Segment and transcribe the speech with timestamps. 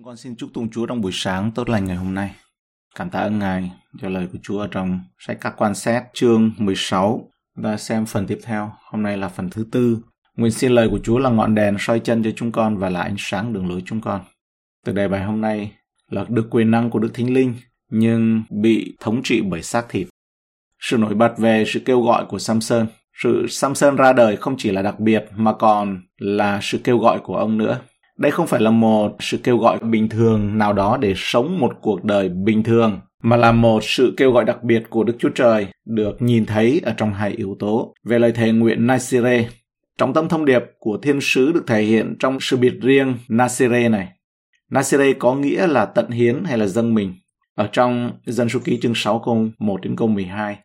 [0.00, 2.34] Chúng con xin chúc tụng Chúa trong buổi sáng tốt lành ngày hôm nay.
[2.94, 7.30] Cảm tạ ơn Ngài cho lời của Chúa trong sách các quan xét, chương 16.
[7.56, 8.72] Chúng ta xem phần tiếp theo.
[8.90, 9.98] Hôm nay là phần thứ tư.
[10.36, 13.00] Nguyện xin lời của Chúa là ngọn đèn soi chân cho chúng con và là
[13.00, 14.20] ánh sáng đường lối chúng con.
[14.84, 15.72] Từ đề bài hôm nay
[16.10, 17.54] là được quyền năng của Đức Thánh Linh
[17.90, 20.08] nhưng bị thống trị bởi xác thịt.
[20.78, 22.86] Sự nổi bật về sự kêu gọi của Samson.
[23.22, 27.20] Sự Samson ra đời không chỉ là đặc biệt mà còn là sự kêu gọi
[27.20, 27.80] của ông nữa
[28.20, 31.72] đây không phải là một sự kêu gọi bình thường nào đó để sống một
[31.80, 35.28] cuộc đời bình thường, mà là một sự kêu gọi đặc biệt của Đức Chúa
[35.28, 37.94] Trời được nhìn thấy ở trong hai yếu tố.
[38.04, 39.48] Về lời thề nguyện Nasire,
[39.98, 43.88] trọng tâm thông điệp của thiên sứ được thể hiện trong sự biệt riêng Nasire
[43.88, 44.08] này.
[44.70, 47.14] Nasire có nghĩa là tận hiến hay là dâng mình.
[47.54, 50.56] Ở trong dân số ký chương 6 câu 1 đến câu 12.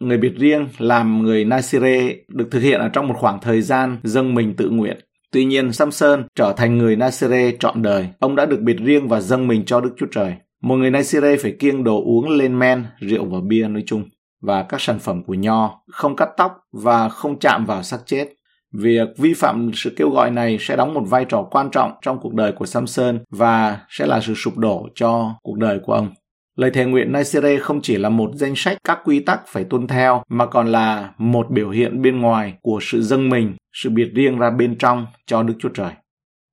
[0.00, 3.98] Người biệt riêng làm người Nasire được thực hiện ở trong một khoảng thời gian
[4.02, 4.96] dâng mình tự nguyện
[5.34, 8.08] Tuy nhiên, Samson trở thành người Nasire trọn đời.
[8.18, 10.34] Ông đã được biệt riêng và dâng mình cho Đức Chúa Trời.
[10.62, 14.04] Một người Nasire phải kiêng đồ uống lên men, rượu và bia nói chung
[14.42, 18.28] và các sản phẩm của nho, không cắt tóc và không chạm vào xác chết.
[18.72, 22.18] Việc vi phạm sự kêu gọi này sẽ đóng một vai trò quan trọng trong
[22.20, 26.10] cuộc đời của Samson và sẽ là sự sụp đổ cho cuộc đời của ông.
[26.56, 29.86] Lời thề nguyện Nicere không chỉ là một danh sách các quy tắc phải tuân
[29.86, 34.10] theo mà còn là một biểu hiện bên ngoài của sự dâng mình, sự biệt
[34.14, 35.92] riêng ra bên trong cho Đức Chúa Trời.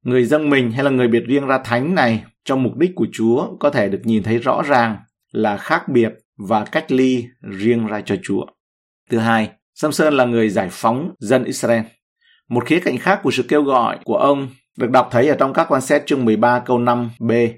[0.06, 3.08] Người dâng mình hay là người biệt riêng ra thánh này trong mục đích của
[3.12, 4.98] Chúa có thể được nhìn thấy rõ ràng
[5.32, 6.14] là khác biệt
[6.48, 8.46] và cách ly riêng ra cho Chúa.
[9.10, 11.82] Thứ hai, Samson là người giải phóng dân Israel.
[12.50, 15.54] Một khía cạnh khác của sự kêu gọi của ông được đọc thấy ở trong
[15.54, 17.50] các quan xét chương 13 câu 5b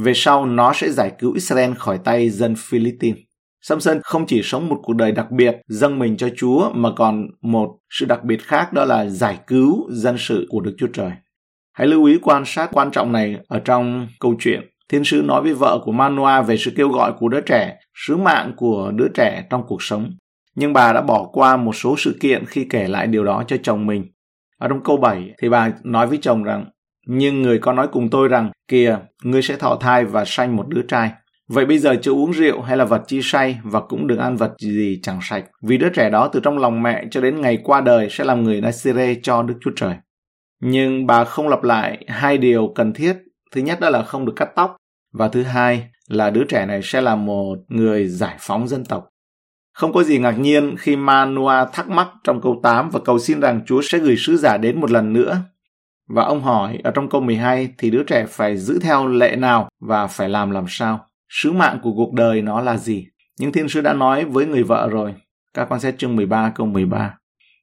[0.00, 3.18] về sau, nó sẽ giải cứu Israel khỏi tay dân Philippines.
[3.62, 7.26] Samson không chỉ sống một cuộc đời đặc biệt dâng mình cho Chúa mà còn
[7.42, 11.10] một sự đặc biệt khác đó là giải cứu dân sự của Đức Chúa Trời.
[11.72, 14.60] Hãy lưu ý quan sát quan trọng này ở trong câu chuyện.
[14.88, 18.16] Thiên sứ nói với vợ của Manoa về sự kêu gọi của đứa trẻ, sứ
[18.16, 20.10] mạng của đứa trẻ trong cuộc sống.
[20.54, 23.56] Nhưng bà đã bỏ qua một số sự kiện khi kể lại điều đó cho
[23.62, 24.04] chồng mình.
[24.58, 26.64] Ở trong câu 7 thì bà nói với chồng rằng
[27.12, 30.68] nhưng người có nói cùng tôi rằng, kìa, ngươi sẽ thọ thai và sanh một
[30.68, 31.10] đứa trai.
[31.48, 34.36] Vậy bây giờ chưa uống rượu hay là vật chi say và cũng đừng ăn
[34.36, 35.44] vật gì chẳng sạch.
[35.62, 38.44] Vì đứa trẻ đó từ trong lòng mẹ cho đến ngày qua đời sẽ làm
[38.44, 39.94] người Nasire cho Đức Chúa Trời.
[40.60, 43.16] Nhưng bà không lặp lại hai điều cần thiết.
[43.52, 44.76] Thứ nhất đó là không được cắt tóc.
[45.12, 49.08] Và thứ hai là đứa trẻ này sẽ là một người giải phóng dân tộc.
[49.74, 53.40] Không có gì ngạc nhiên khi Manoa thắc mắc trong câu 8 và cầu xin
[53.40, 55.42] rằng Chúa sẽ gửi sứ giả đến một lần nữa
[56.14, 59.68] và ông hỏi ở trong câu 12 thì đứa trẻ phải giữ theo lệ nào
[59.80, 61.06] và phải làm làm sao?
[61.28, 63.06] Sứ mạng của cuộc đời nó là gì?
[63.38, 65.14] Nhưng thiên sứ đã nói với người vợ rồi.
[65.54, 67.14] Các con xét chương 13 câu 13.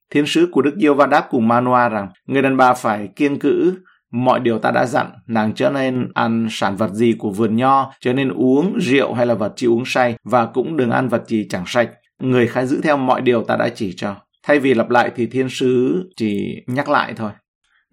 [0.09, 3.39] Thiên sứ của Đức Diêu Va đáp cùng Manoa rằng người đàn bà phải kiêng
[3.39, 3.77] cữ
[4.11, 7.93] mọi điều ta đã dặn, nàng trở nên ăn sản vật gì của vườn nho,
[8.01, 11.23] trở nên uống rượu hay là vật chi uống say và cũng đừng ăn vật
[11.27, 11.89] gì chẳng sạch.
[12.21, 14.15] Người khá giữ theo mọi điều ta đã chỉ cho.
[14.43, 17.31] Thay vì lặp lại thì thiên sứ chỉ nhắc lại thôi.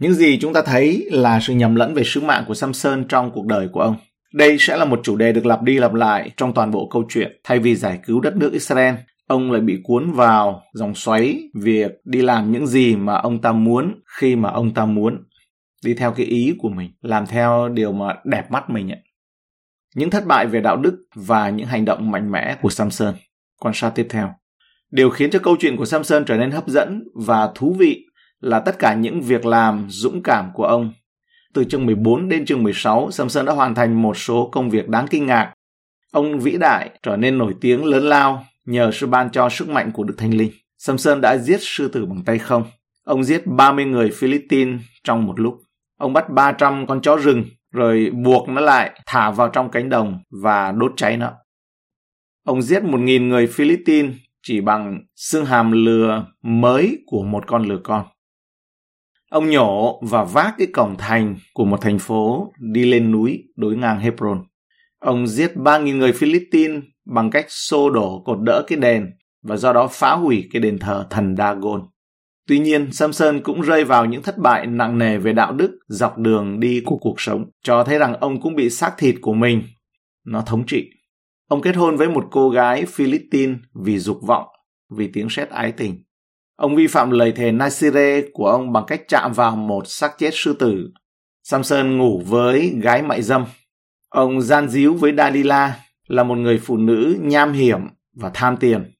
[0.04, 3.30] Những gì chúng ta thấy là sự nhầm lẫn về sứ mạng của Samson trong
[3.30, 3.96] cuộc đời của ông.
[4.34, 7.04] Đây sẽ là một chủ đề được lặp đi lặp lại trong toàn bộ câu
[7.08, 7.40] chuyện.
[7.44, 8.94] Thay vì giải cứu đất nước Israel,
[9.26, 13.52] ông lại bị cuốn vào dòng xoáy việc đi làm những gì mà ông ta
[13.52, 15.24] muốn khi mà ông ta muốn.
[15.84, 19.00] Đi theo cái ý của mình, làm theo điều mà đẹp mắt mình ấy.
[19.94, 23.14] Những thất bại về đạo đức và những hành động mạnh mẽ của Samson.
[23.60, 24.30] Quan sát tiếp theo.
[24.90, 28.03] Điều khiến cho câu chuyện của Samson trở nên hấp dẫn và thú vị
[28.44, 30.92] là tất cả những việc làm dũng cảm của ông.
[31.54, 35.06] Từ chương 14 đến chương 16, Samson đã hoàn thành một số công việc đáng
[35.10, 35.52] kinh ngạc.
[36.12, 39.90] Ông vĩ đại trở nên nổi tiếng lớn lao nhờ sự ban cho sức mạnh
[39.92, 40.50] của Đức Thánh Linh.
[40.78, 42.64] Samson đã giết sư tử bằng tay không.
[43.04, 45.60] Ông giết 30 người Philippines trong một lúc.
[45.98, 50.18] Ông bắt 300 con chó rừng rồi buộc nó lại thả vào trong cánh đồng
[50.42, 51.32] và đốt cháy nó.
[52.44, 57.80] Ông giết 1.000 người Philippines chỉ bằng xương hàm lừa mới của một con lừa
[57.84, 58.04] con.
[59.30, 63.76] Ông nhổ và vác cái cổng thành của một thành phố đi lên núi đối
[63.76, 64.44] ngang Hebron.
[64.98, 69.10] Ông giết 3.000 người Philippines bằng cách xô đổ cột đỡ cái đền
[69.42, 71.82] và do đó phá hủy cái đền thờ thần Dagon.
[72.48, 76.18] Tuy nhiên, Samson cũng rơi vào những thất bại nặng nề về đạo đức dọc
[76.18, 79.62] đường đi của cuộc sống, cho thấy rằng ông cũng bị xác thịt của mình.
[80.26, 80.90] Nó thống trị.
[81.48, 84.46] Ông kết hôn với một cô gái Philippines vì dục vọng,
[84.96, 86.02] vì tiếng sét ái tình.
[86.56, 90.30] Ông vi phạm lời thề Nasire của ông bằng cách chạm vào một xác chết
[90.32, 90.90] sư tử.
[91.42, 93.44] Samson ngủ với gái mại dâm.
[94.08, 95.76] Ông gian díu với Dalila
[96.08, 97.80] là một người phụ nữ nham hiểm
[98.16, 98.92] và tham tiền.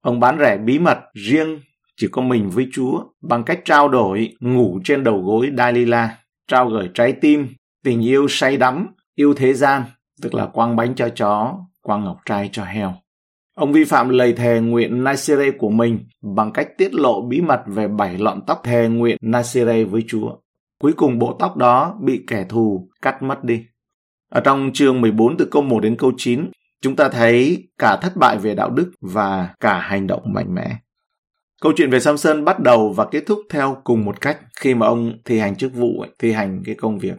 [0.00, 1.60] Ông bán rẻ bí mật riêng
[1.96, 6.16] chỉ có mình với Chúa bằng cách trao đổi ngủ trên đầu gối Dalila,
[6.48, 7.48] trao gửi trái tim,
[7.84, 9.82] tình yêu say đắm yêu thế gian,
[10.22, 12.94] tức là quăng bánh cho chó, quăng ngọc trai cho heo.
[13.58, 15.98] Ông vi phạm lời thề nguyện Nasire của mình
[16.36, 20.36] bằng cách tiết lộ bí mật về bảy lọn tóc thề nguyện Nasire với Chúa.
[20.80, 23.64] Cuối cùng bộ tóc đó bị kẻ thù cắt mất đi.
[24.30, 26.50] Ở trong chương 14 từ câu 1 đến câu 9,
[26.82, 30.76] chúng ta thấy cả thất bại về đạo đức và cả hành động mạnh mẽ.
[31.60, 34.86] Câu chuyện về Samson bắt đầu và kết thúc theo cùng một cách khi mà
[34.86, 37.16] ông thi hành chức vụ, thi hành cái công việc.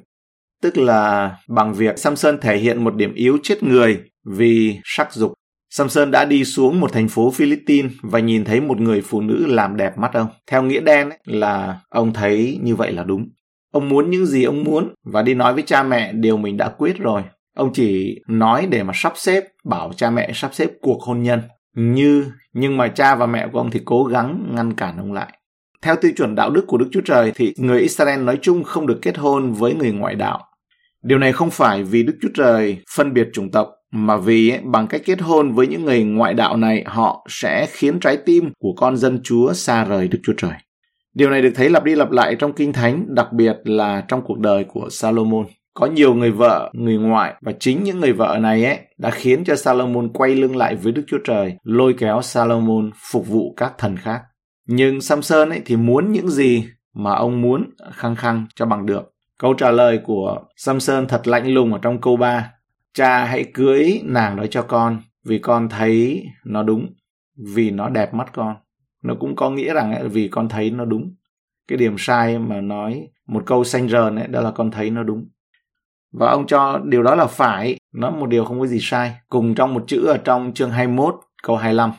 [0.61, 5.33] Tức là bằng việc Samson thể hiện một điểm yếu chết người vì sắc dục.
[5.69, 9.45] Samson đã đi xuống một thành phố Philippines và nhìn thấy một người phụ nữ
[9.47, 10.27] làm đẹp mắt ông.
[10.47, 13.29] Theo nghĩa đen ấy, là ông thấy như vậy là đúng.
[13.71, 16.69] Ông muốn những gì ông muốn và đi nói với cha mẹ điều mình đã
[16.69, 17.23] quyết rồi.
[17.55, 21.41] Ông chỉ nói để mà sắp xếp, bảo cha mẹ sắp xếp cuộc hôn nhân.
[21.75, 25.33] Như, nhưng mà cha và mẹ của ông thì cố gắng ngăn cản ông lại.
[25.81, 28.87] Theo tiêu chuẩn đạo đức của Đức Chúa Trời thì người Israel nói chung không
[28.87, 30.45] được kết hôn với người ngoại đạo.
[31.03, 34.87] Điều này không phải vì Đức Chúa Trời phân biệt chủng tộc, mà vì bằng
[34.87, 38.73] cách kết hôn với những người ngoại đạo này họ sẽ khiến trái tim của
[38.77, 40.53] con dân Chúa xa rời Đức Chúa Trời.
[41.13, 44.21] Điều này được thấy lặp đi lặp lại trong Kinh Thánh, đặc biệt là trong
[44.21, 45.45] cuộc đời của Salomon.
[45.73, 49.43] Có nhiều người vợ, người ngoại và chính những người vợ này ấy đã khiến
[49.43, 53.73] cho Salomon quay lưng lại với Đức Chúa Trời, lôi kéo Salomon phục vụ các
[53.77, 54.21] thần khác.
[54.67, 56.63] Nhưng Samson ấy thì muốn những gì
[56.93, 59.13] mà ông muốn khăng khăng cho bằng được.
[59.39, 62.51] Câu trả lời của Samson thật lạnh lùng ở trong câu 3.
[62.93, 66.93] Cha hãy cưới nàng đó cho con vì con thấy nó đúng,
[67.53, 68.55] vì nó đẹp mắt con.
[69.03, 71.15] Nó cũng có nghĩa rằng ấy, vì con thấy nó đúng.
[71.67, 75.03] Cái điểm sai mà nói một câu xanh rờn ấy đó là con thấy nó
[75.03, 75.29] đúng.
[76.13, 79.15] Và ông cho điều đó là phải nó một điều không có gì sai.
[79.29, 81.91] Cùng trong một chữ ở trong chương 21 câu 25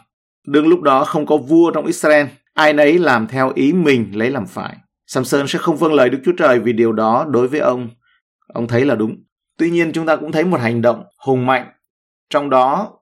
[0.47, 4.31] đương lúc đó không có vua trong Israel ai nấy làm theo ý mình lấy
[4.31, 4.77] làm phải.
[5.07, 7.89] Samson sẽ không vâng lời Đức Chúa Trời vì điều đó đối với ông.
[8.55, 9.17] Ông thấy là đúng
[9.61, 11.67] tuy nhiên chúng ta cũng thấy một hành động hùng mạnh
[12.31, 12.93] trong đó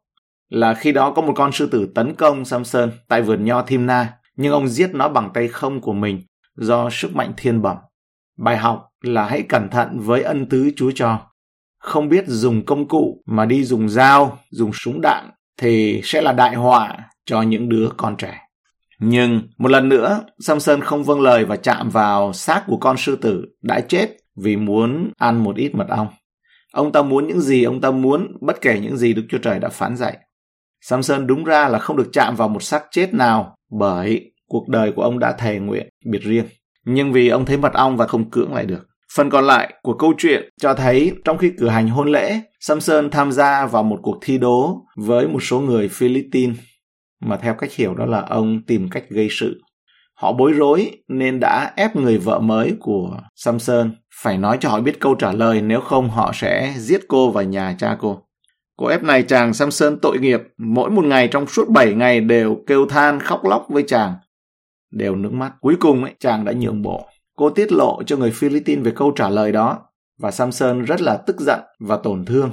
[0.49, 4.12] là khi đó có một con sư tử tấn công Samson tại vườn nho Thimna,
[4.37, 6.22] nhưng ông giết nó bằng tay không của mình
[6.56, 7.76] do sức mạnh thiên bẩm.
[8.38, 11.20] Bài học là hãy cẩn thận với ân tứ Chúa cho.
[11.78, 16.32] Không biết dùng công cụ mà đi dùng dao, dùng súng đạn thì sẽ là
[16.32, 16.96] đại họa
[17.26, 18.38] cho những đứa con trẻ.
[18.99, 23.16] Nhưng một lần nữa, Samson không vâng lời và chạm vào xác của con sư
[23.16, 26.08] tử đã chết vì muốn ăn một ít mật ong.
[26.78, 29.58] Ông ta muốn những gì ông ta muốn bất kể những gì Đức Chúa Trời
[29.58, 30.19] đã phán dạy.
[30.80, 34.92] Samson đúng ra là không được chạm vào một xác chết nào bởi cuộc đời
[34.92, 36.44] của ông đã thề nguyện biệt riêng.
[36.86, 38.86] Nhưng vì ông thấy mật ong và không cưỡng lại được.
[39.14, 43.10] Phần còn lại của câu chuyện cho thấy trong khi cử hành hôn lễ, Samson
[43.10, 46.58] tham gia vào một cuộc thi đố với một số người Philippines
[47.20, 49.60] mà theo cách hiểu đó là ông tìm cách gây sự.
[50.20, 53.92] Họ bối rối nên đã ép người vợ mới của Samson
[54.22, 57.42] phải nói cho họ biết câu trả lời nếu không họ sẽ giết cô và
[57.42, 58.22] nhà cha cô.
[58.76, 62.56] Cô ép này chàng Samson tội nghiệp, mỗi một ngày trong suốt 7 ngày đều
[62.66, 64.14] kêu than khóc lóc với chàng.
[64.90, 65.52] Đều nước mắt.
[65.60, 67.06] Cuối cùng ấy, chàng đã nhượng bộ.
[67.36, 69.78] Cô tiết lộ cho người Philippines về câu trả lời đó
[70.18, 72.50] và Samson rất là tức giận và tổn thương.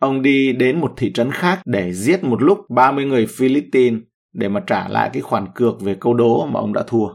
[0.00, 4.00] Ông đi đến một thị trấn khác để giết một lúc 30 người Philippines
[4.32, 7.08] để mà trả lại cái khoản cược về câu đố mà ông đã thua.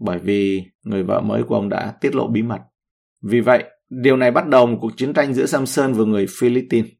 [0.00, 2.60] Bởi vì người vợ mới của ông đã tiết lộ bí mật.
[3.22, 6.90] Vì vậy, điều này bắt đầu một cuộc chiến tranh giữa Samson và người Philippines.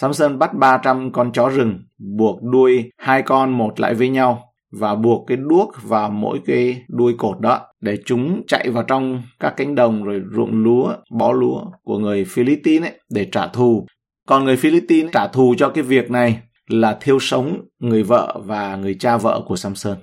[0.00, 4.94] Samson bắt 300 con chó rừng, buộc đuôi hai con một lại với nhau và
[4.94, 9.54] buộc cái đuốc vào mỗi cái đuôi cột đó để chúng chạy vào trong các
[9.56, 13.86] cánh đồng rồi ruộng lúa, bó lúa của người Philippines ấy, để trả thù.
[14.26, 18.76] Còn người Philippines trả thù cho cái việc này là thiêu sống người vợ và
[18.76, 19.98] người cha vợ của Samson.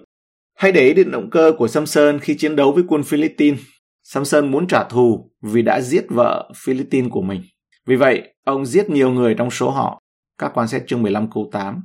[0.57, 3.59] Hãy để ý đến động cơ của Samson khi chiến đấu với quân Philippines.
[4.03, 7.41] Samson muốn trả thù vì đã giết vợ Philippines của mình.
[7.85, 10.01] Vì vậy, ông giết nhiều người trong số họ.
[10.37, 11.81] Các quan xét chương 15 câu 8.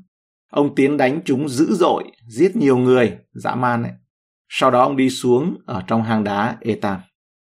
[0.51, 3.93] Ông tiến đánh chúng dữ dội, giết nhiều người, dã man ấy.
[4.49, 7.01] Sau đó ông đi xuống ở trong hang đá Etam.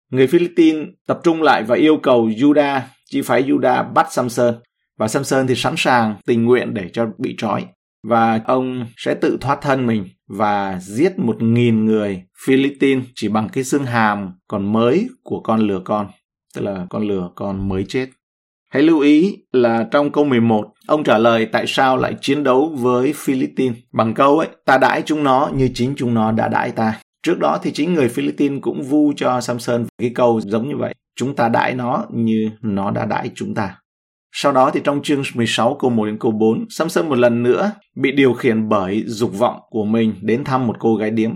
[0.10, 4.56] Người Philippines tập trung lại và yêu cầu Judah, chi phái Judah bắt Samson.
[4.98, 7.66] Và Samson thì sẵn sàng tình nguyện để cho bị trói.
[8.08, 13.50] Và ông sẽ tự thoát thân mình và giết một nghìn người Philippines chỉ bằng
[13.50, 16.08] cái xương hàm còn mới của con lừa con.
[16.56, 18.10] Tức là con lừa con mới chết.
[18.70, 22.76] Hãy lưu ý là trong câu 11, ông trả lời tại sao lại chiến đấu
[22.76, 26.72] với Philippines bằng câu ấy, ta đãi chúng nó như chính chúng nó đã đãi
[26.72, 27.00] ta.
[27.24, 30.94] Trước đó thì chính người Philippines cũng vu cho Samson cái câu giống như vậy.
[31.16, 33.76] Chúng ta đãi nó như nó đã đãi chúng ta.
[34.32, 37.72] Sau đó thì trong chương 16 câu 1 đến câu 4, Samson một lần nữa
[37.96, 41.32] bị điều khiển bởi dục vọng của mình đến thăm một cô gái điếm.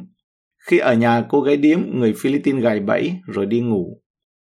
[0.68, 3.98] Khi ở nhà cô gái điếm, người Philippines gài bẫy rồi đi ngủ.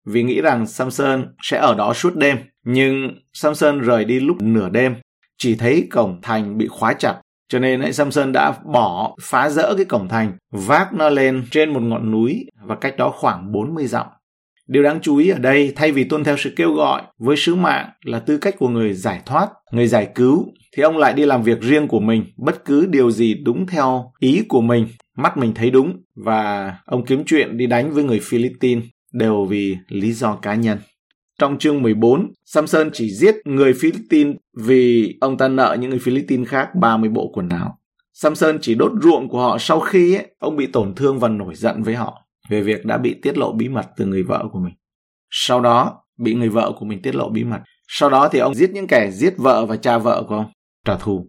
[0.05, 2.37] vì nghĩ rằng Samson sẽ ở đó suốt đêm.
[2.65, 4.95] Nhưng Samson rời đi lúc nửa đêm,
[5.37, 7.21] chỉ thấy cổng thành bị khóa chặt.
[7.49, 11.73] Cho nên ấy, Samson đã bỏ phá rỡ cái cổng thành, vác nó lên trên
[11.73, 14.05] một ngọn núi và cách đó khoảng 40 dặm.
[14.71, 17.55] Điều đáng chú ý ở đây, thay vì tuân theo sự kêu gọi với sứ
[17.55, 21.25] mạng là tư cách của người giải thoát, người giải cứu, thì ông lại đi
[21.25, 24.87] làm việc riêng của mình, bất cứ điều gì đúng theo ý của mình,
[25.17, 29.77] mắt mình thấy đúng, và ông kiếm chuyện đi đánh với người Philippines đều vì
[29.87, 30.77] lý do cá nhân.
[31.39, 36.47] Trong chương 14, Samson chỉ giết người Philippines vì ông ta nợ những người Philippines
[36.47, 37.77] khác 30 bộ quần áo.
[38.13, 41.55] Samson chỉ đốt ruộng của họ sau khi ấy, ông bị tổn thương và nổi
[41.55, 44.59] giận với họ về việc đã bị tiết lộ bí mật từ người vợ của
[44.59, 44.73] mình.
[45.29, 47.59] Sau đó, bị người vợ của mình tiết lộ bí mật.
[47.87, 50.51] Sau đó thì ông giết những kẻ giết vợ và cha vợ của ông,
[50.85, 51.27] trả thù.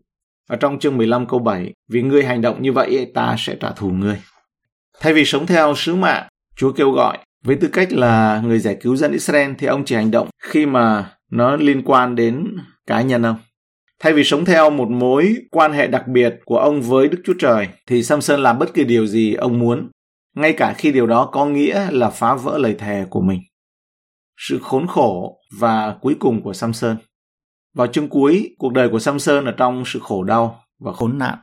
[0.48, 3.70] Ở trong chương 15 câu 7, vì ngươi hành động như vậy ta sẽ trả
[3.70, 4.20] thù ngươi.
[5.00, 8.76] Thay vì sống theo sứ mạng, Chúa kêu gọi với tư cách là người giải
[8.80, 13.02] cứu dân Israel thì ông chỉ hành động khi mà nó liên quan đến cá
[13.02, 13.36] nhân ông.
[14.00, 17.34] Thay vì sống theo một mối quan hệ đặc biệt của ông với Đức Chúa
[17.38, 19.90] Trời thì Samson làm bất kỳ điều gì ông muốn
[20.34, 23.40] ngay cả khi điều đó có nghĩa là phá vỡ lời thề của mình.
[24.36, 26.96] Sự khốn khổ và cuối cùng của Samson.
[27.74, 31.38] Vào chương cuối, cuộc đời của Samson ở trong sự khổ đau và khốn nạn.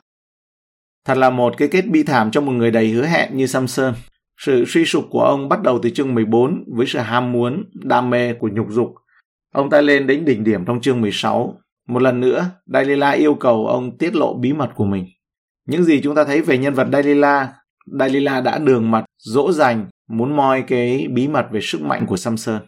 [1.06, 3.94] Thật là một cái kết bi thảm cho một người đầy hứa hẹn như Samson.
[4.38, 8.10] Sự suy sụp của ông bắt đầu từ chương 14 với sự ham muốn, đam
[8.10, 8.96] mê của nhục dục.
[9.54, 11.58] Ông ta lên đến đỉnh điểm trong chương 16.
[11.88, 15.06] Một lần nữa, Dalila yêu cầu ông tiết lộ bí mật của mình.
[15.68, 17.54] Những gì chúng ta thấy về nhân vật Dalila
[18.00, 22.18] Dalila đã đường mặt dỗ dành muốn moi cái bí mật về sức mạnh của
[22.18, 22.62] Samson.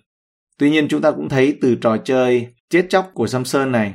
[0.60, 3.94] Tuy nhiên chúng ta cũng thấy từ trò chơi chết chóc của Samson này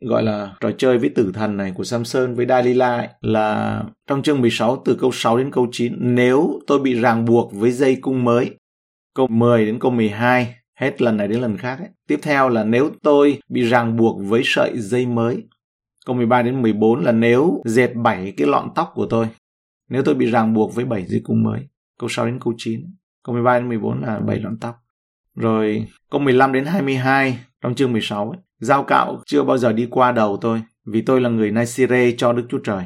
[0.00, 4.22] gọi là trò chơi với tử thần này của Samson với Dalila ấy, là trong
[4.22, 7.96] chương 16 từ câu 6 đến câu 9 nếu tôi bị ràng buộc với dây
[7.96, 8.50] cung mới
[9.14, 11.88] câu 10 đến câu 12 hết lần này đến lần khác ấy.
[12.08, 15.42] Tiếp theo là nếu tôi bị ràng buộc với sợi dây mới.
[16.06, 19.26] Câu 13 đến 14 là nếu dệt bảy cái lọn tóc của tôi
[19.88, 21.60] nếu tôi bị ràng buộc với bảy dây cung mới.
[21.98, 22.80] Câu 6 đến câu 9.
[23.24, 24.76] Câu 13 đến 14 là bảy lọn tóc.
[25.34, 28.38] Rồi câu 15 đến 22 trong chương 16 ấy.
[28.58, 32.32] Giao cạo chưa bao giờ đi qua đầu tôi vì tôi là người Nasire cho
[32.32, 32.84] Đức Chúa Trời.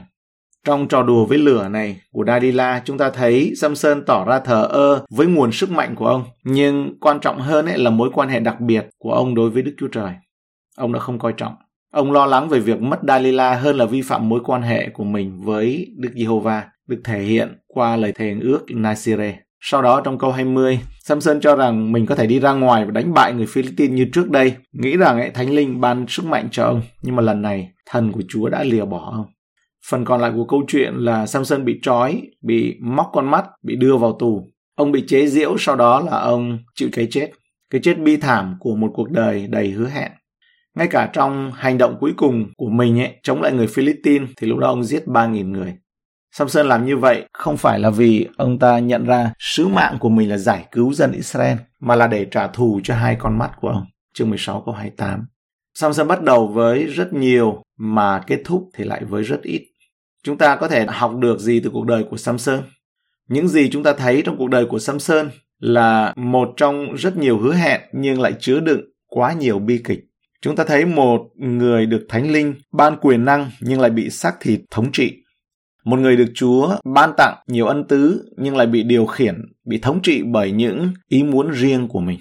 [0.65, 4.63] Trong trò đùa với lửa này của Dalila, chúng ta thấy Samson tỏ ra thờ
[4.63, 8.29] ơ với nguồn sức mạnh của ông, nhưng quan trọng hơn ấy là mối quan
[8.29, 10.13] hệ đặc biệt của ông đối với Đức Chúa Trời.
[10.77, 11.55] Ông đã không coi trọng.
[11.93, 15.05] Ông lo lắng về việc mất Dalila hơn là vi phạm mối quan hệ của
[15.05, 19.39] mình với Đức Giê-hô-va được thể hiện qua lời thề ước Nasire.
[19.61, 22.91] Sau đó trong câu 20, Samson cho rằng mình có thể đi ra ngoài và
[22.91, 26.49] đánh bại người Philippines như trước đây, nghĩ rằng ấy, Thánh Linh ban sức mạnh
[26.51, 29.27] cho ông, nhưng mà lần này thần của Chúa đã lìa bỏ ông.
[29.91, 33.77] Phần còn lại của câu chuyện là Samson bị trói, bị móc con mắt, bị
[33.77, 34.51] đưa vào tù.
[34.77, 37.31] Ông bị chế giễu, sau đó là ông chịu cái chết.
[37.71, 40.13] Cái chết bi thảm của một cuộc đời đầy hứa hẹn.
[40.75, 44.47] Ngay cả trong hành động cuối cùng của mình ấy, chống lại người Philippines thì
[44.47, 45.75] lúc đó ông giết 3.000 người.
[46.33, 50.09] Samson làm như vậy không phải là vì ông ta nhận ra sứ mạng của
[50.09, 53.51] mình là giải cứu dân Israel, mà là để trả thù cho hai con mắt
[53.61, 53.87] của ông.
[54.15, 55.27] Chương 16 câu 28.
[55.75, 59.67] Samson bắt đầu với rất nhiều mà kết thúc thì lại với rất ít.
[60.25, 62.63] Chúng ta có thể học được gì từ cuộc đời của Samson?
[63.29, 67.39] Những gì chúng ta thấy trong cuộc đời của Samson là một trong rất nhiều
[67.39, 70.01] hứa hẹn nhưng lại chứa đựng quá nhiều bi kịch.
[70.43, 74.41] Chúng ta thấy một người được thánh linh ban quyền năng nhưng lại bị xác
[74.41, 75.20] thịt thống trị
[75.91, 79.79] một người được Chúa ban tặng nhiều ân tứ nhưng lại bị điều khiển, bị
[79.79, 82.19] thống trị bởi những ý muốn riêng của mình.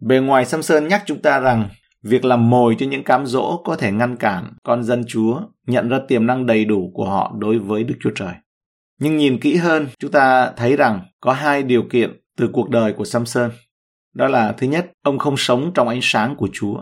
[0.00, 1.68] Bề ngoài Samson nhắc chúng ta rằng
[2.02, 5.88] việc làm mồi cho những cám dỗ có thể ngăn cản con dân Chúa nhận
[5.88, 8.34] ra tiềm năng đầy đủ của họ đối với Đức Chúa Trời.
[9.00, 12.92] Nhưng nhìn kỹ hơn, chúng ta thấy rằng có hai điều kiện từ cuộc đời
[12.92, 13.50] của Samson.
[14.14, 16.76] Đó là thứ nhất, ông không sống trong ánh sáng của Chúa.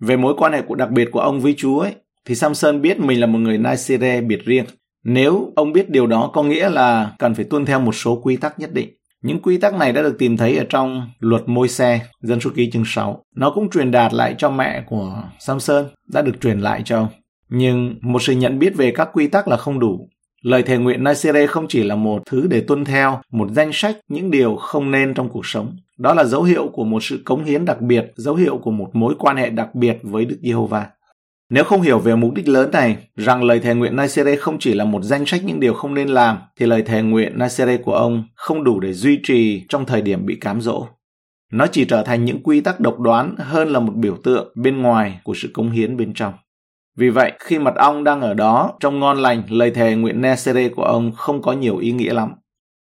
[0.00, 3.00] Về mối quan hệ của đặc biệt của ông với Chúa ấy, thì Samson biết
[3.00, 4.64] mình là một người Naisire biệt riêng.
[5.04, 8.36] Nếu ông biết điều đó có nghĩa là cần phải tuân theo một số quy
[8.36, 8.88] tắc nhất định.
[9.22, 12.50] Những quy tắc này đã được tìm thấy ở trong luật môi xe, dân số
[12.54, 13.24] ký chương 6.
[13.36, 17.08] Nó cũng truyền đạt lại cho mẹ của Samson, đã được truyền lại cho ông.
[17.48, 20.08] Nhưng một sự nhận biết về các quy tắc là không đủ.
[20.42, 23.96] Lời thề nguyện Nasire không chỉ là một thứ để tuân theo, một danh sách
[24.08, 25.76] những điều không nên trong cuộc sống.
[25.98, 28.90] Đó là dấu hiệu của một sự cống hiến đặc biệt, dấu hiệu của một
[28.92, 30.86] mối quan hệ đặc biệt với Đức Giê-hô-va.
[31.54, 34.74] Nếu không hiểu về mục đích lớn này, rằng lời thề nguyện Nasere không chỉ
[34.74, 37.94] là một danh sách những điều không nên làm, thì lời thề nguyện Nasere của
[37.94, 40.86] ông không đủ để duy trì trong thời điểm bị cám dỗ.
[41.52, 44.82] Nó chỉ trở thành những quy tắc độc đoán hơn là một biểu tượng bên
[44.82, 46.34] ngoài của sự cống hiến bên trong.
[46.98, 50.68] Vì vậy, khi mật ong đang ở đó, trong ngon lành, lời thề nguyện Nasere
[50.68, 52.32] của ông không có nhiều ý nghĩa lắm.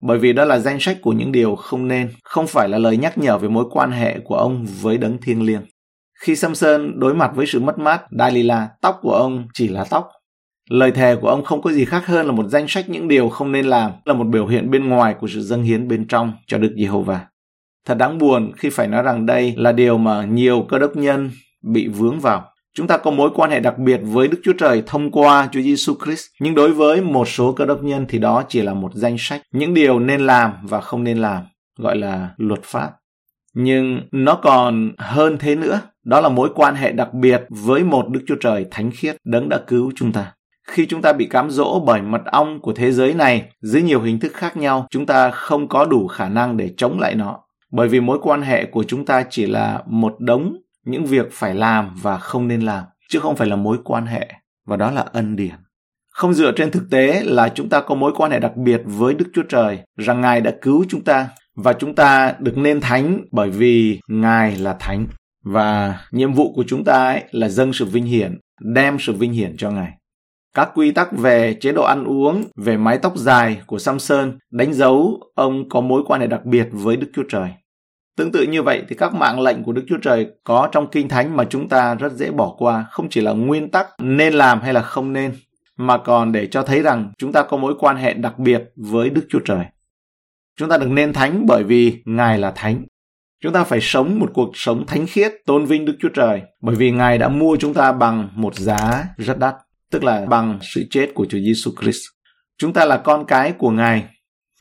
[0.02, 2.96] bởi vì đó là danh sách của những điều không nên, không phải là lời
[2.96, 5.62] nhắc nhở về mối quan hệ của ông với đấng thiêng liêng.
[6.20, 10.08] Khi Samson đối mặt với sự mất mát, Dalila, tóc của ông chỉ là tóc.
[10.70, 13.28] Lời thề của ông không có gì khác hơn là một danh sách những điều
[13.28, 16.32] không nên làm, là một biểu hiện bên ngoài của sự dâng hiến bên trong
[16.46, 17.20] cho Đức Giê-hô-va.
[17.86, 21.30] Thật đáng buồn khi phải nói rằng đây là điều mà nhiều cơ đốc nhân
[21.62, 22.44] bị vướng vào.
[22.74, 25.60] Chúng ta có mối quan hệ đặc biệt với Đức Chúa Trời thông qua Chúa
[25.60, 28.90] Giêsu Christ, nhưng đối với một số cơ đốc nhân thì đó chỉ là một
[28.94, 31.44] danh sách những điều nên làm và không nên làm,
[31.78, 32.90] gọi là luật pháp.
[33.54, 38.08] Nhưng nó còn hơn thế nữa, đó là mối quan hệ đặc biệt với một
[38.08, 40.32] Đức Chúa Trời thánh khiết đấng đã cứu chúng ta.
[40.68, 44.00] Khi chúng ta bị cám dỗ bởi mật ong của thế giới này dưới nhiều
[44.00, 47.38] hình thức khác nhau, chúng ta không có đủ khả năng để chống lại nó.
[47.72, 51.54] Bởi vì mối quan hệ của chúng ta chỉ là một đống những việc phải
[51.54, 54.28] làm và không nên làm, chứ không phải là mối quan hệ,
[54.66, 55.54] và đó là ân điển.
[56.12, 59.14] Không dựa trên thực tế là chúng ta có mối quan hệ đặc biệt với
[59.14, 63.20] Đức Chúa Trời, rằng Ngài đã cứu chúng ta, và chúng ta được nên thánh
[63.32, 65.06] bởi vì Ngài là thánh.
[65.44, 69.32] Và nhiệm vụ của chúng ta ấy là dâng sự vinh hiển, đem sự vinh
[69.32, 69.92] hiển cho Ngài.
[70.54, 74.74] Các quy tắc về chế độ ăn uống, về mái tóc dài của Samson đánh
[74.74, 77.50] dấu ông có mối quan hệ đặc biệt với Đức Chúa Trời.
[78.16, 81.08] Tương tự như vậy thì các mạng lệnh của Đức Chúa Trời có trong Kinh
[81.08, 84.60] Thánh mà chúng ta rất dễ bỏ qua, không chỉ là nguyên tắc nên làm
[84.60, 85.32] hay là không nên,
[85.76, 89.10] mà còn để cho thấy rằng chúng ta có mối quan hệ đặc biệt với
[89.10, 89.64] Đức Chúa Trời.
[90.56, 92.84] Chúng ta được nên thánh bởi vì Ngài là thánh.
[93.42, 96.76] Chúng ta phải sống một cuộc sống thánh khiết, tôn vinh Đức Chúa Trời, bởi
[96.76, 99.54] vì Ngài đã mua chúng ta bằng một giá rất đắt,
[99.90, 102.00] tức là bằng sự chết của Chúa Giêsu Christ.
[102.58, 104.04] Chúng ta là con cái của Ngài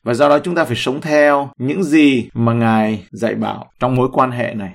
[0.03, 3.95] và do đó chúng ta phải sống theo những gì mà Ngài dạy bảo trong
[3.95, 4.73] mối quan hệ này.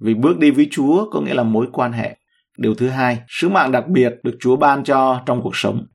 [0.00, 2.16] Vì bước đi với Chúa có nghĩa là mối quan hệ.
[2.58, 5.86] Điều thứ hai, sứ mạng đặc biệt được Chúa ban cho trong cuộc sống.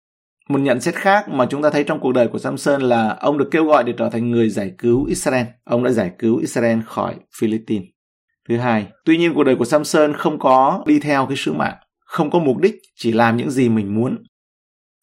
[0.50, 3.38] Một nhận xét khác mà chúng ta thấy trong cuộc đời của Samson là ông
[3.38, 5.46] được kêu gọi để trở thành người giải cứu Israel.
[5.64, 7.88] Ông đã giải cứu Israel khỏi Philippines.
[8.50, 11.78] Thứ hai, tuy nhiên cuộc đời của Samson không có đi theo cái sứ mạng,
[12.06, 14.24] không có mục đích, chỉ làm những gì mình muốn.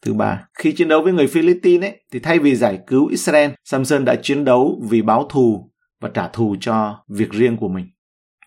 [0.05, 3.51] Thứ ba, khi chiến đấu với người Philippines ấy, thì thay vì giải cứu Israel,
[3.63, 5.71] Samson đã chiến đấu vì báo thù
[6.01, 7.85] và trả thù cho việc riêng của mình.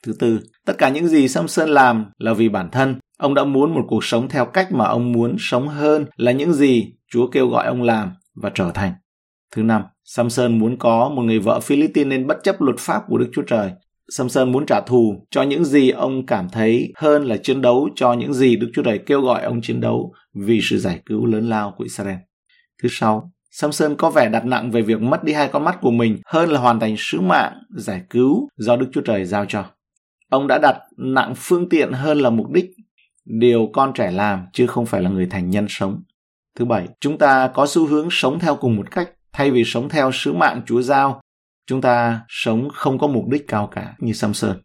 [0.02, 2.94] Thứ tư, tất cả những gì Samson làm là vì bản thân.
[3.18, 6.52] Ông đã muốn một cuộc sống theo cách mà ông muốn sống hơn là những
[6.52, 8.92] gì Chúa kêu gọi ông làm và trở thành.
[9.54, 13.18] Thứ năm, Samson muốn có một người vợ Philippines nên bất chấp luật pháp của
[13.18, 13.70] Đức Chúa Trời
[14.10, 18.12] Samson muốn trả thù cho những gì ông cảm thấy hơn là chiến đấu cho
[18.12, 21.48] những gì Đức Chúa Trời kêu gọi ông chiến đấu vì sự giải cứu lớn
[21.48, 22.16] lao của Israel.
[22.82, 25.90] Thứ sáu, Samson có vẻ đặt nặng về việc mất đi hai con mắt của
[25.90, 29.64] mình hơn là hoàn thành sứ mạng giải cứu do Đức Chúa Trời giao cho.
[30.30, 32.70] Ông đã đặt nặng phương tiện hơn là mục đích,
[33.24, 36.02] điều con trẻ làm chứ không phải là người thành nhân sống.
[36.56, 39.88] Thứ bảy, chúng ta có xu hướng sống theo cùng một cách thay vì sống
[39.88, 41.20] theo sứ mạng Chúa giao
[41.70, 44.60] Chúng ta sống không có mục đích cao cả như Samson.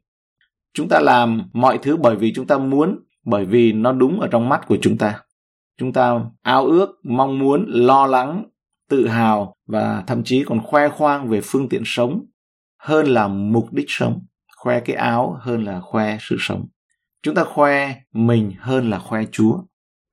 [0.73, 4.27] Chúng ta làm mọi thứ bởi vì chúng ta muốn, bởi vì nó đúng ở
[4.31, 5.19] trong mắt của chúng ta.
[5.77, 8.45] Chúng ta ao ước, mong muốn, lo lắng,
[8.89, 12.25] tự hào và thậm chí còn khoe khoang về phương tiện sống
[12.79, 14.25] hơn là mục đích sống.
[14.57, 16.65] Khoe cái áo hơn là khoe sự sống.
[17.23, 19.57] Chúng ta khoe mình hơn là khoe Chúa.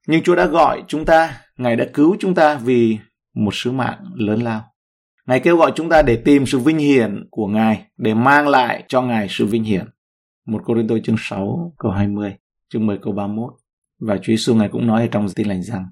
[0.06, 2.98] Nhưng Chúa đã gọi chúng ta, Ngài đã cứu chúng ta vì
[3.34, 4.64] một sứ mạng lớn lao.
[5.26, 8.84] Ngài kêu gọi chúng ta để tìm sự vinh hiển của Ngài, để mang lại
[8.88, 9.84] cho Ngài sự vinh hiển.
[10.46, 12.34] Một Cô Rinh Tô chương 6 câu 20,
[12.68, 13.52] chương 10 câu 31.
[14.00, 15.86] Và Chúa Giêsu Ngài cũng nói ở trong tin lành rằng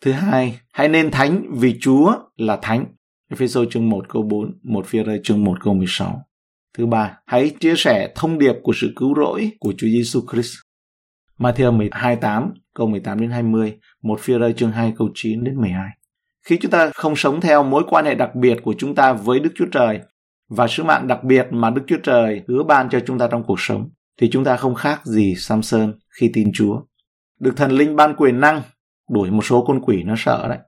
[0.00, 2.86] Thứ hai, hãy nên thánh vì Chúa là thánh.
[3.30, 6.22] Ephesos chương 1 câu 4, 1 phía rơi chương 1 câu 16.
[6.78, 10.54] Thứ ba, hãy chia sẻ thông điệp của sự cứu rỗi của Chúa Giêsu Christ.
[11.38, 15.88] Matthew 28 câu 18 đến 20, một phi rơi chương 2 câu 9 đến 12.
[16.46, 19.40] Khi chúng ta không sống theo mối quan hệ đặc biệt của chúng ta với
[19.40, 20.00] Đức Chúa Trời
[20.48, 23.44] và sứ mạng đặc biệt mà Đức Chúa Trời hứa ban cho chúng ta trong
[23.44, 23.88] cuộc sống,
[24.20, 26.80] thì chúng ta không khác gì Samson khi tin Chúa.
[27.40, 28.62] Được thần linh ban quyền năng,
[29.10, 30.58] đuổi một số con quỷ nó sợ đấy.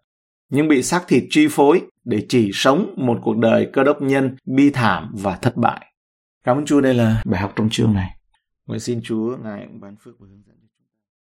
[0.51, 4.37] Nhưng bị xác thịt chi phối để chỉ sống một cuộc đời cơ đốc nhân
[4.47, 5.87] bi thảm và thất bại.
[6.45, 8.11] Cảm ơn Chúa đây là bài học trong chương này.
[8.67, 10.56] Nguyện xin Chúa Ngài ban phước và hướng dẫn.